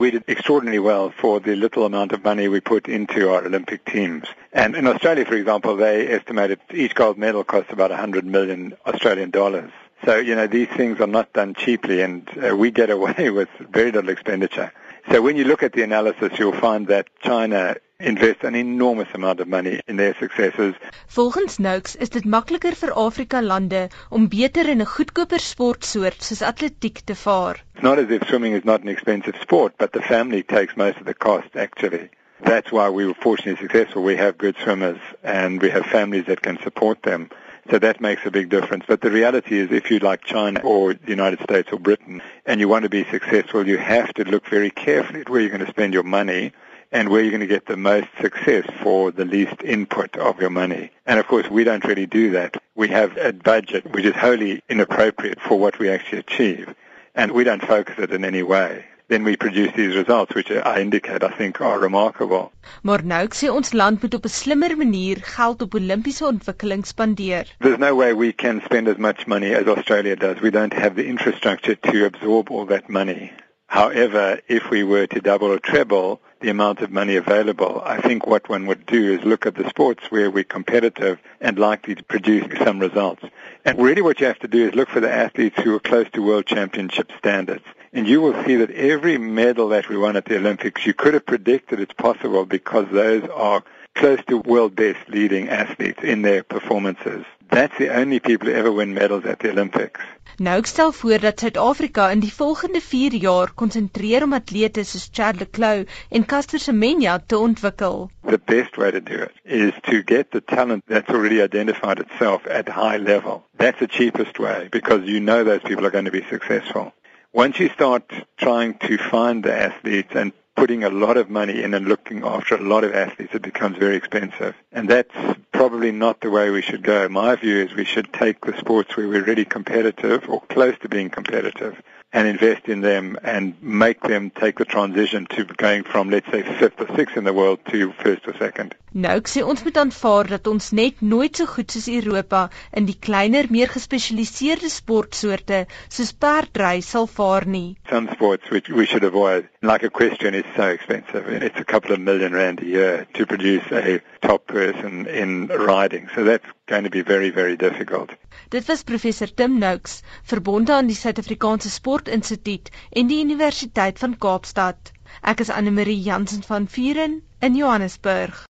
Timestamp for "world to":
137.34-137.92